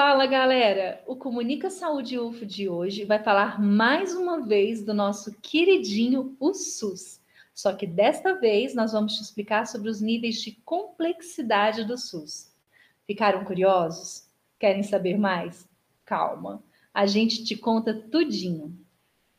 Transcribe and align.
Fala 0.00 0.26
galera! 0.26 1.02
O 1.08 1.16
Comunica 1.16 1.70
Saúde 1.70 2.20
UFO 2.20 2.46
de 2.46 2.68
hoje 2.68 3.04
vai 3.04 3.18
falar 3.18 3.60
mais 3.60 4.14
uma 4.14 4.46
vez 4.46 4.84
do 4.84 4.94
nosso 4.94 5.36
queridinho, 5.40 6.36
o 6.38 6.54
SUS. 6.54 7.20
Só 7.52 7.72
que 7.72 7.84
desta 7.84 8.34
vez 8.34 8.76
nós 8.76 8.92
vamos 8.92 9.16
te 9.16 9.22
explicar 9.24 9.66
sobre 9.66 9.90
os 9.90 10.00
níveis 10.00 10.40
de 10.40 10.52
complexidade 10.64 11.82
do 11.82 11.98
SUS. 11.98 12.56
Ficaram 13.08 13.44
curiosos? 13.44 14.30
Querem 14.56 14.84
saber 14.84 15.18
mais? 15.18 15.68
Calma, 16.04 16.62
a 16.94 17.04
gente 17.04 17.42
te 17.42 17.56
conta 17.56 17.92
tudinho. 17.92 18.78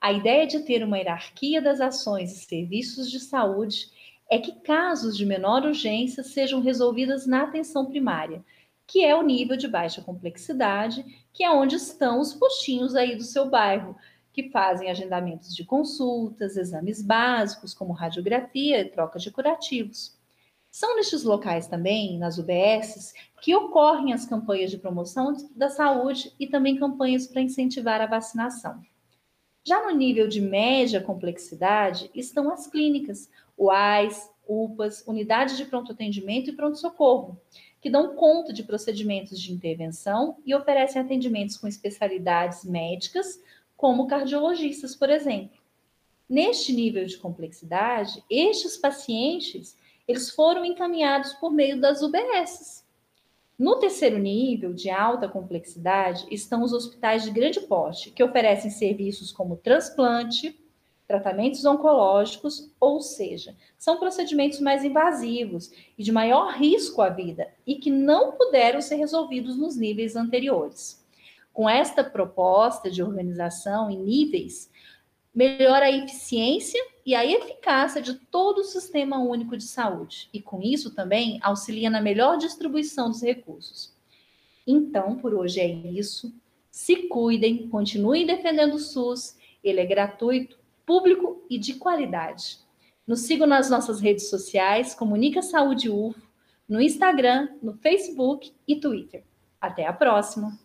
A 0.01 0.11
ideia 0.11 0.45
de 0.45 0.59
ter 0.59 0.83
uma 0.83 0.97
hierarquia 0.97 1.61
das 1.61 1.79
ações 1.79 2.33
e 2.33 2.39
serviços 2.43 3.09
de 3.09 3.21
saúde 3.21 3.89
é 4.29 4.37
que 4.37 4.59
casos 4.59 5.15
de 5.15 5.25
menor 5.25 5.63
urgência 5.63 6.21
sejam 6.21 6.59
resolvidos 6.59 7.25
na 7.25 7.43
atenção 7.43 7.85
primária, 7.85 8.43
que 8.89 9.05
é 9.05 9.15
o 9.15 9.21
nível 9.21 9.55
de 9.55 9.67
baixa 9.67 10.01
complexidade, 10.01 11.05
que 11.31 11.43
é 11.43 11.51
onde 11.51 11.75
estão 11.75 12.19
os 12.19 12.33
postinhos 12.33 12.95
aí 12.95 13.15
do 13.15 13.23
seu 13.23 13.47
bairro, 13.47 13.95
que 14.33 14.49
fazem 14.49 14.89
agendamentos 14.89 15.55
de 15.55 15.63
consultas, 15.63 16.57
exames 16.57 16.99
básicos, 16.99 17.71
como 17.71 17.93
radiografia 17.93 18.81
e 18.81 18.85
troca 18.85 19.19
de 19.19 19.29
curativos. 19.29 20.17
São 20.71 20.95
nestes 20.95 21.23
locais 21.23 21.67
também, 21.67 22.17
nas 22.17 22.39
UBSs, 22.39 23.13
que 23.39 23.55
ocorrem 23.55 24.11
as 24.11 24.25
campanhas 24.25 24.71
de 24.71 24.77
promoção 24.79 25.33
da 25.55 25.69
saúde 25.69 26.33
e 26.39 26.47
também 26.47 26.75
campanhas 26.75 27.27
para 27.27 27.41
incentivar 27.41 28.01
a 28.01 28.07
vacinação. 28.07 28.81
Já 29.63 29.85
no 29.85 29.95
nível 29.95 30.27
de 30.27 30.41
média 30.41 30.99
complexidade 30.99 32.09
estão 32.15 32.51
as 32.51 32.65
clínicas, 32.65 33.29
UAS, 33.55 34.31
UPAs, 34.47 35.03
unidades 35.05 35.57
de 35.57 35.65
pronto 35.65 35.91
atendimento 35.91 36.49
e 36.49 36.55
pronto-socorro, 36.55 37.39
que 37.81 37.89
dão 37.89 38.15
conta 38.15 38.51
de 38.51 38.63
procedimentos 38.63 39.39
de 39.39 39.53
intervenção 39.53 40.37
e 40.45 40.53
oferecem 40.53 41.01
atendimentos 41.01 41.57
com 41.57 41.67
especialidades 41.67 42.65
médicas, 42.65 43.41
como 43.77 44.07
cardiologistas, 44.07 44.95
por 44.95 45.09
exemplo. 45.09 45.57
Neste 46.27 46.73
nível 46.73 47.05
de 47.05 47.17
complexidade, 47.17 48.23
estes 48.29 48.77
pacientes 48.77 49.77
eles 50.07 50.29
foram 50.31 50.65
encaminhados 50.65 51.33
por 51.33 51.51
meio 51.51 51.79
das 51.79 52.01
UBSs. 52.01 52.83
No 53.57 53.77
terceiro 53.77 54.17
nível, 54.17 54.73
de 54.73 54.89
alta 54.89 55.27
complexidade, 55.27 56.25
estão 56.31 56.63
os 56.63 56.73
hospitais 56.73 57.23
de 57.23 57.29
grande 57.31 57.59
porte, 57.61 58.09
que 58.09 58.23
oferecem 58.23 58.71
serviços 58.71 59.31
como 59.31 59.57
transplante, 59.57 60.58
tratamentos 61.09 61.65
oncológicos, 61.65 62.71
ou 62.79 63.01
seja, 63.01 63.55
são 63.79 63.97
procedimentos 63.97 64.59
mais 64.59 64.83
invasivos 64.83 65.71
e 65.97 66.03
de 66.03 66.11
maior 66.11 66.53
risco 66.53 67.01
à 67.01 67.09
vida 67.09 67.51
e 67.65 67.77
que 67.77 67.89
não 67.89 68.33
puderam 68.33 68.79
ser 68.79 68.97
resolvidos 68.97 69.57
nos 69.57 69.75
níveis 69.75 70.15
anteriores. 70.15 71.03
Com 71.51 71.67
esta 71.67 72.03
proposta 72.03 72.91
de 72.91 73.01
organização 73.01 73.89
em 73.89 73.97
níveis, 73.97 74.69
melhora 75.33 75.87
a 75.87 75.91
eficiência 75.91 76.79
e 77.03 77.15
a 77.15 77.25
eficácia 77.25 78.03
de 78.03 78.13
todo 78.13 78.59
o 78.59 78.63
sistema 78.63 79.17
único 79.17 79.57
de 79.57 79.63
saúde, 79.63 80.29
e 80.31 80.39
com 80.39 80.61
isso 80.61 80.93
também 80.93 81.39
auxilia 81.41 81.89
na 81.89 81.99
melhor 81.99 82.37
distribuição 82.37 83.09
dos 83.09 83.23
recursos. 83.23 83.91
Então, 84.67 85.15
por 85.15 85.33
hoje 85.33 85.59
é 85.59 85.67
isso. 85.67 86.31
Se 86.69 87.07
cuidem, 87.07 87.67
continuem 87.67 88.27
defendendo 88.27 88.75
o 88.75 88.79
SUS, 88.79 89.35
ele 89.63 89.81
é 89.81 89.85
gratuito 89.87 90.58
público 90.89 91.45
e 91.47 91.59
de 91.59 91.75
qualidade. 91.75 92.57
Nos 93.05 93.19
sigam 93.19 93.45
nas 93.45 93.69
nossas 93.69 93.99
redes 93.99 94.27
sociais, 94.27 94.95
Comunica 94.95 95.39
Saúde 95.39 95.87
UFO, 95.87 96.19
no 96.67 96.81
Instagram, 96.81 97.47
no 97.61 97.75
Facebook 97.75 98.51
e 98.67 98.79
Twitter. 98.79 99.23
Até 99.61 99.85
a 99.85 99.93
próxima! 99.93 100.57